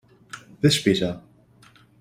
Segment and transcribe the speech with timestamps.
[0.61, 1.21] Bis später!